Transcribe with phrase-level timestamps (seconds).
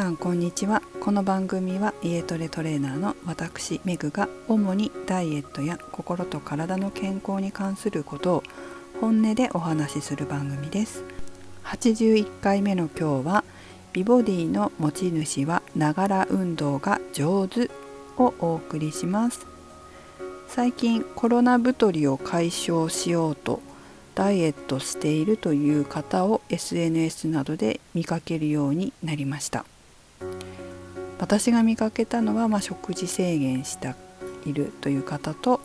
[0.00, 0.80] さんこんにちは。
[1.02, 8.42] この番組は家トレトレーナーの私メグが主にダイエットや心と体の健康に関することを
[8.98, 11.04] 本音でお話しする番組です。
[11.64, 13.44] 81回目の今日は
[13.92, 17.70] 美ボディの持ち主はながら運動が上手
[18.16, 19.46] をお送りします。
[20.48, 23.60] 最近コロナ太りを解消しようと
[24.14, 29.66] ダイエットしているという方を SNS などで見かけるようになりました。
[31.20, 33.94] 私が見かけたのは、まあ、食事制限して
[34.46, 35.60] いるという方と,、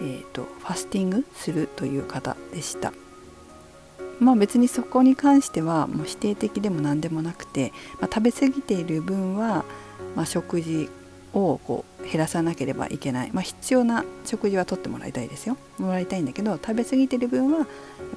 [0.00, 2.92] えーと、ファスティングするという方でした。
[4.18, 9.64] まあ別にそこに関してはもう否定的でも何でもなくて、まあ、食べ過ぎている分は、
[10.16, 10.90] まあ、食事
[11.32, 15.56] をこう減らさなければいけない、まあ、必要な食事はとってもらいたいですよ。
[15.78, 17.66] もらいたいんだけど食べ過ぎてる分はやっ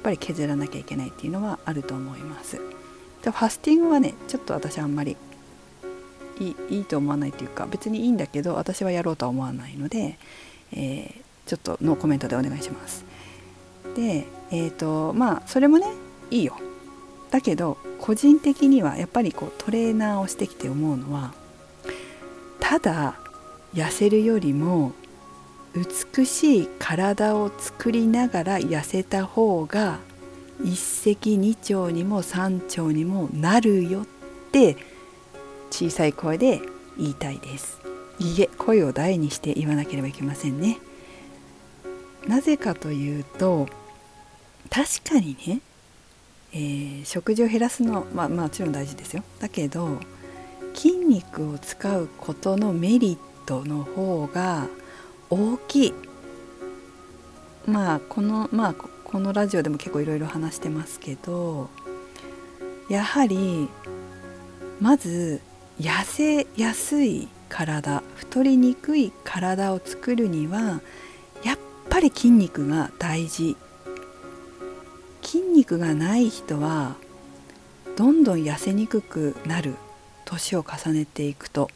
[0.02, 2.60] ぱり削らなきゃいけないっていうのはあると思います。
[3.22, 5.16] でファスティングはねちょっと私あんまり
[6.48, 10.18] いいいと思わないっていうか別にいいんだけど私はやろうとは思わないので、
[10.72, 11.12] えー、
[11.46, 13.04] ちょっとノーコメントでお願いします。
[13.96, 15.86] でえっ、ー、とまあそれもね
[16.30, 16.56] いいよ。
[17.30, 21.32] だけど個人的にはやっぱりこうトレーナーをしてきて思うのは
[22.60, 23.14] ただ
[23.74, 24.92] 痩せるよりも
[25.74, 29.98] 美しい体を作りながら痩せた方が
[30.62, 34.06] 一石二鳥にも三鳥にもなるよっ
[34.52, 34.76] て
[35.72, 36.60] 小さい声で
[36.98, 37.80] 言いたいです。
[38.18, 40.78] いいえ声を大にして言わなければいけませんね。
[42.28, 43.66] なぜかというと
[44.70, 45.60] 確かにね、
[46.52, 49.24] えー、食事を減らすのまあもちろん大事ですよ。
[49.40, 49.98] だけど
[50.74, 54.68] 筋肉を使うことのメリットの方が
[55.30, 55.94] 大きい。
[57.66, 61.70] まあこのまあこのラジオでも結構いろいろ話してますけど
[62.90, 63.68] やはり
[64.80, 65.40] まず
[65.80, 70.80] 痩せやすい体太りにくい体を作るには
[71.42, 71.58] やっ
[71.90, 73.56] ぱり筋肉が大事。
[75.22, 76.96] 筋肉がない人は
[77.96, 79.74] どんどん痩せにくくなる
[80.24, 81.70] 年を重ねていくと。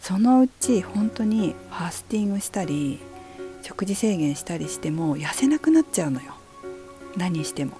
[0.00, 3.00] そのうち本当にファスティングしたり
[3.62, 6.34] 食事制限したりしても痩せなくなっちゃうのよ。
[7.16, 7.78] 何しても。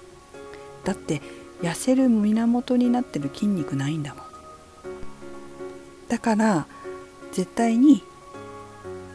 [0.83, 1.21] だって
[1.61, 4.18] 痩せる源になってる筋肉ないんだもん。
[6.09, 6.67] だから
[7.31, 8.03] 絶対に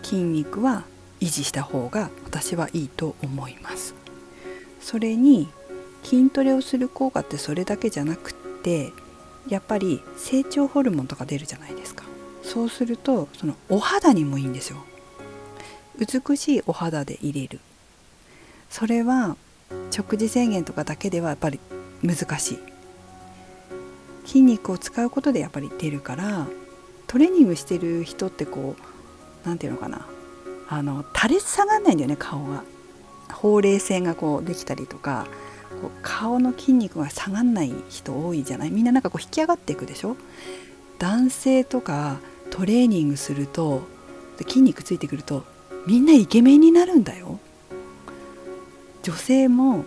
[0.03, 0.85] 筋肉は
[1.21, 3.95] 維持した方が私はいいと思います。
[4.81, 5.49] それに
[6.03, 8.93] 筋トレをする効果ってそれだけじゃなくって
[9.49, 12.05] やっぱり成長ホルモンとか出るじゃないですか。
[12.43, 14.85] そうするとそのお肌にもいいんですよ。
[15.99, 17.61] 美しいお肌で入れる。
[18.69, 19.37] それは
[19.91, 21.59] 食事制限とかだけではやっぱり
[22.03, 22.59] 難しい。
[24.27, 26.47] 筋肉を使うことでやっぱり出るから
[27.07, 28.83] トレーニングしてる人ってこう
[29.47, 30.07] 何て言うのかな。
[30.69, 32.65] あの垂れ下がんないんだよね顔が。
[33.33, 35.27] ほうれい線がこうできたりとか
[35.83, 38.71] こう顔の筋肉が下がんない人多いじゃない？
[38.71, 40.17] みんななんかこう引き上がっていくでしょ？
[40.99, 42.19] 男性とか
[42.51, 43.83] トレーニングすると
[44.39, 45.45] 筋肉ついてくると
[45.87, 47.39] みんなイケメンになるんだよ。
[49.03, 49.85] 女性も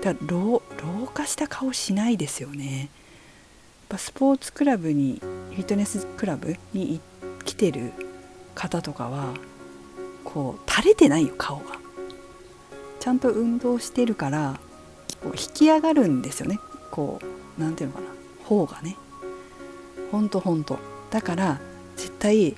[0.00, 0.62] だ老
[1.00, 2.88] 老化した顔しないですよね。
[3.84, 7.00] ぱスポーツクラブにフィットネスクラブに
[7.44, 7.92] 来てる
[8.54, 9.34] 方とかは
[10.24, 11.78] こう垂れてないよ顔が。
[13.00, 14.58] ちゃんと運動してるから
[15.22, 16.58] こう引き上がるんですよね。
[16.90, 18.06] こう何ていうのかな。
[18.44, 18.96] 方がね。
[20.10, 20.78] ほんとほんと。
[21.10, 21.60] だから
[21.96, 22.52] 絶対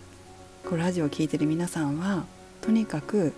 [0.64, 2.24] こうラジオを聴いてる皆さんは
[2.60, 3.32] とにかく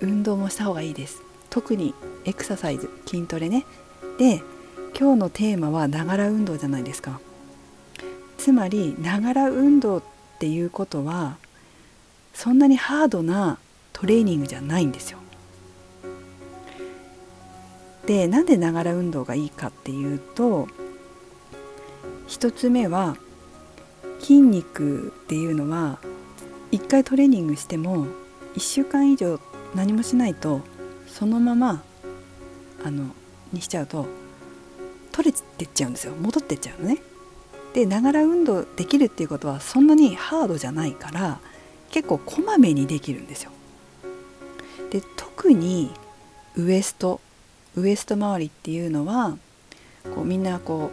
[0.00, 1.22] 運動もした方がいいです。
[1.50, 1.94] 特に
[2.24, 3.64] エクササイズ筋トレね。
[4.18, 4.42] で
[4.98, 7.20] 今日のテーマはながら運動じゃないですか。
[8.38, 10.02] つまりながら運動っ
[10.38, 11.36] ていうことは
[12.34, 13.58] そんなにハードな
[13.92, 15.18] トレーニングじゃないんですよ。
[18.06, 20.68] でなんでながら運動がいいかっていうと
[22.28, 23.16] 1つ目は
[24.20, 25.98] 筋肉っていうのは
[26.70, 28.06] 1回トレーニングしても
[28.56, 29.40] 1週間以上
[29.74, 30.60] 何もしないと
[31.06, 31.82] そのまま
[32.84, 33.06] あの
[33.52, 34.06] にしちゃうと
[35.14, 36.14] 取れてっちゃうんですよ。
[36.20, 36.98] 戻ってっちゃうのね。
[37.72, 41.38] でながら運動できるっていうことはそんなにハードじゃないから
[41.90, 43.52] 結構こまめにできるんですよ。
[44.90, 45.92] で特に
[46.56, 47.20] ウエスト
[47.76, 49.36] ウエスト周りっていうのは
[50.14, 50.90] こうみんなこ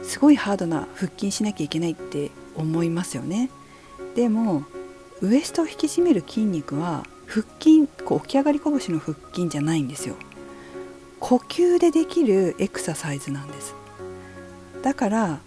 [0.00, 3.48] うすごいハードな腹筋しなきゃいけないって思いますよね。
[4.16, 4.64] でも
[5.22, 10.16] ウエストを引き締める筋肉は腹筋こう起き上がり拳の腹筋じゃないんですよ。
[11.20, 13.74] 呼吸でできるエクササイズなんです。
[14.82, 15.38] だから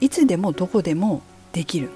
[0.00, 1.22] いつでもどこでも
[1.52, 1.90] できる。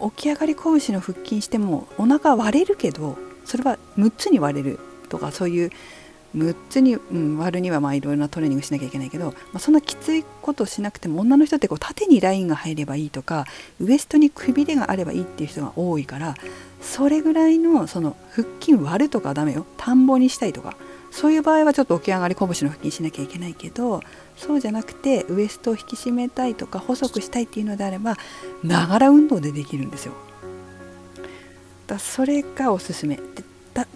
[0.00, 4.78] 起き上がり拳の腹筋してもお腹割れるけどそれは6つに割れる
[5.10, 5.70] とかそういう
[6.36, 13.46] 6つに、うん、割るにはまあいろいろなトレーニングしなきゃいけないけど、まあ、そんなきついことしなくても女の人ってこう縦にラインが入ればいいとか
[13.80, 16.34] ウエストにくびれがあればいいっていう人が多いから
[16.80, 19.66] それぐらいのその腹筋割るとかダメよ。
[19.76, 20.76] 田んぼにしたいとか。
[21.10, 24.00] そういう場合はちょっと起き上がり拳の腹筋しなきゃいけないけど
[24.36, 28.16] そうじゃなくてウエストを引き締めたいとか細くしたいっていうのであれば
[28.62, 30.12] ながら運動でできるんですよ。
[31.86, 33.22] だそれがおすすめで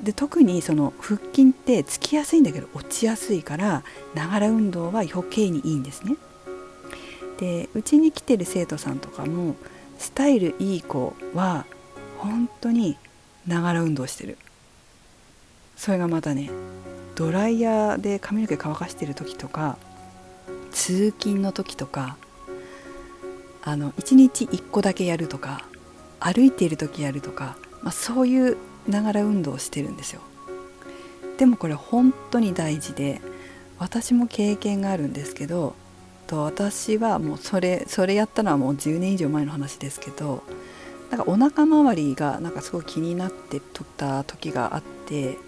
[0.03, 3.83] で特にその腹筋ってつきやすいんだけど落ちやすいから
[4.15, 6.17] ながら運動は余計にいいんですね。
[7.39, 9.57] でうちに来てる生徒さんとかも
[9.99, 11.67] スタイルいい子は
[12.19, 12.97] 本当に
[13.47, 14.39] ながら運動してる
[15.77, 16.51] それがまたね
[17.15, 19.77] ドライヤーで髪の毛乾かしてる時とか
[20.73, 22.17] 通勤の時とか
[23.63, 25.65] あの1日1個だけやるとか
[26.21, 28.57] 歩いている時やるとか、まあ、そういう
[28.89, 30.21] ながら運動をしてるんですよ。
[31.39, 33.21] でもこれ本当に大事で
[33.79, 35.75] 私も経験があるんですけど
[36.27, 40.43] と私はもうそれそれやったのはもう10年以上前の話ですけど
[41.11, 45.39] なんかお腹周りがなんかすごい気になってとった時があって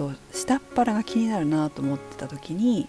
[0.00, 2.88] と下っ腹が気になるなと思ってた時に、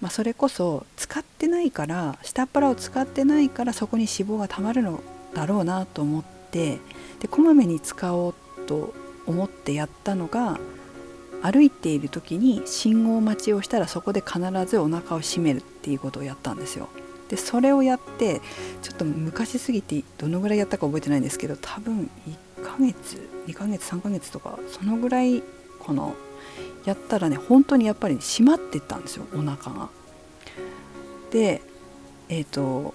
[0.00, 5.02] まあ、それこそ使ってないから下っ腹を使ってないからそこに脂肪がたまるの
[5.34, 6.78] だろうなと思って
[7.20, 8.34] でこまめに使おう
[8.66, 8.94] と
[9.26, 10.60] 思ってやったのが
[11.42, 16.88] 歩いている時に信号待ちをしたらそこで必ずお腹を締めるっていうことをやったんですよ。
[17.28, 18.42] でそれをやって
[18.82, 22.10] ちょっと昔すぎてどのぐらいやったか覚えてないんですけど多分
[22.60, 25.42] 1ヶ月2ヶ月3ヶ月とかそのぐらい
[25.82, 26.12] かな
[26.84, 29.88] やったらね本当にやっぱり締まってったんですよお腹が。
[31.30, 31.62] で
[32.28, 32.94] えっ、ー、と、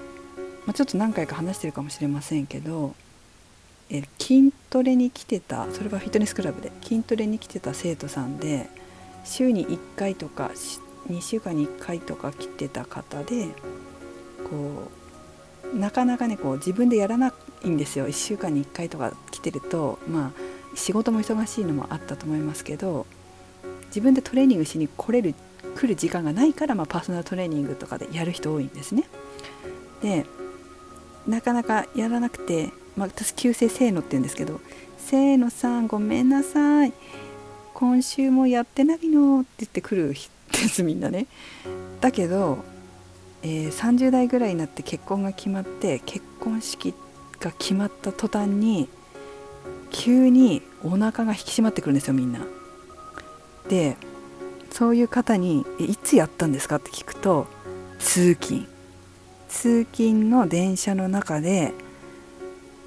[0.65, 2.95] まあ、ちょっと何回か話してるかもしれませんけど
[3.89, 8.69] え筋トレに来てたそれはフィットネスクラブで筋トレに来てた生徒さんで
[9.23, 10.51] 週に1回とか
[11.09, 13.47] 2週間に1回とか来てた方で
[14.49, 14.91] こ
[15.73, 20.46] うなかなかねこう自分でやらないんですよ1週間に1回とか来てるとまあ
[20.77, 23.05] 仕事も忙しいのもあったと思いますけど
[23.87, 25.35] 自分でトレーニングしに来れる
[25.75, 29.03] 来る時間がないから、まあ、パーソナルトレーニングとかでやる人多いんですね。
[30.01, 30.25] で
[31.27, 34.59] なかなかやらなくてまあ、私旧姓せーのって言うんですけど
[34.97, 36.93] 「せーのさんごめんなさい
[37.75, 40.15] 今週もやってないの」って言ってくる
[40.51, 41.27] ですみんなね。
[42.01, 42.59] だけど、
[43.43, 46.93] えー、30代ぐらいになって結婚が決まって結婚式
[47.39, 48.89] が決まった途端に
[49.91, 52.39] 急にお腹が引き締まってくるんですよみんな。
[53.69, 53.97] で
[54.71, 57.47] そういう方に「いつやったんですか?」って聞くと
[57.99, 58.67] 通勤
[59.49, 61.73] 通勤の電車の中で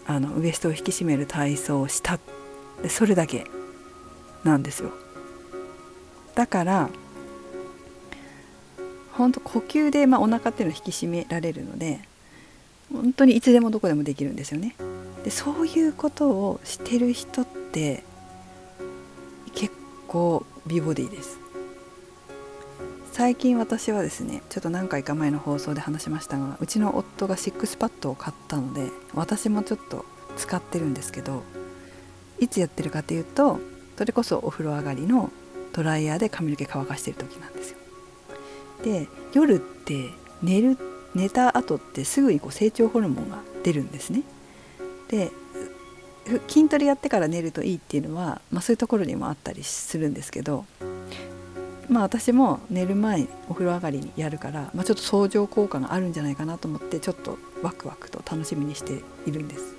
[0.06, 2.19] あのウエストを引き締める体操をした
[2.82, 3.44] でそれだけ
[4.44, 4.91] なんですよ
[6.35, 6.91] だから
[9.12, 12.00] 本当呼吸で、まあ、お腹っていうのは引き締められるので
[12.93, 14.75] 本当にいつでもどこでもできるんですよね
[15.25, 18.03] でそういうことをしてる人って
[19.55, 19.75] 結
[20.09, 21.39] 構美ボディです
[23.12, 31.43] 最近私はですねちょっと何回か前の放送で話しましたがうちの夫がシックスパッドを買ったので私もちょっと使ってるんですけど
[32.39, 33.61] いつやってるかっていうと
[33.99, 35.31] それこそお風呂上がりの
[35.75, 37.77] ドライヤーで髪の毛乾かしてる時なんですよ。
[38.83, 40.11] で夜って
[40.43, 40.79] 寝る
[41.15, 44.23] 寝た後ってすぐにこう成長ホルモンが出るんですね。
[45.11, 45.33] で
[46.47, 50.64] 筋トレやってから寝るといいっていうのは、まあ、そういうところにもあったりするんですけど
[51.88, 59.75] まあ私も寝る前お風呂上がりにやるから、まあ、ちょっと相乗効果があるんじゃないかなと思ってちょっとワクワクと楽しみにしているんです。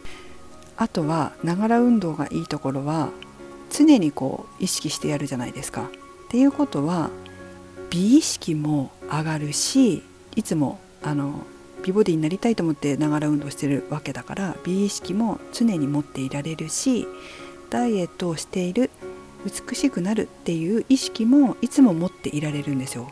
[0.75, 3.11] あとはながら運動がいいところは
[3.69, 5.83] 常にこう意識してやるじゃないですか。
[5.83, 5.87] っ
[6.29, 7.09] ていうことは
[7.89, 10.03] 美意識も上がるし
[10.35, 11.45] いつもあの
[11.83, 17.07] 美ボディになりたいと思ってながら運動してるわけだから美意識も常に持っていられるし
[17.69, 18.91] ダイエットをしている
[19.45, 23.11] 美しくなるっていう意識もいつも持っていられるんですよ。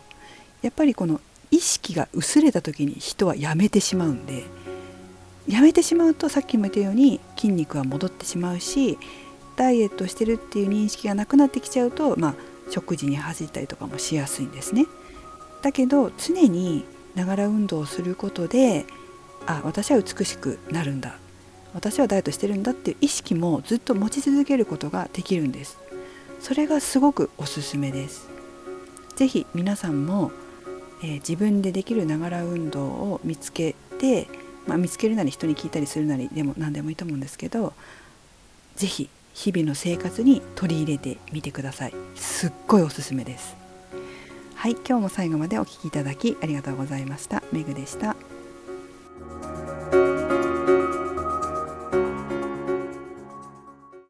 [0.62, 1.22] やっぱりこの
[1.52, 4.44] 意識が薄れた時に人はやめてしまうんで
[5.48, 9.00] やめてしまうとさっきも言ったように筋肉は戻ってしまうし
[9.56, 12.36] ダイエットしてるっていう認識がなくなってきちゃうと、まあ、
[12.70, 14.86] 食事に走ったりとかもしやすいんですね。
[15.62, 16.86] だけど常に
[17.16, 18.86] ながら運動をすることで
[19.46, 21.18] あ私は美しくなるんだ。
[21.74, 25.78] 私はダイエットしてるんだっていう意識もずっと持ち続けることができるんです。
[26.40, 28.28] それがすごくおすすめです。
[29.16, 30.32] 是非皆さんも、
[31.04, 34.28] えー、自分でできるながら運動を見つけて、
[34.66, 37.74] まあ、見つけるなり人に聞いたりするなりでも何でもいいと思うんですけど
[38.76, 41.94] 是非日々の生活に取り入れてみてください。
[42.16, 43.69] すっごいおすすめです。
[44.60, 47.42] はい今日も最後までお聴きいただきありがとうございました。
[47.54, 48.18] めぐでした。